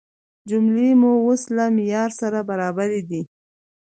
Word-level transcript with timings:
جملې 0.49 0.89
مې 0.99 1.11
اوس 1.25 1.41
له 1.55 1.65
معیار 1.75 2.09
سره 2.21 2.39
برابرې 2.49 3.01
دي. 3.09 3.21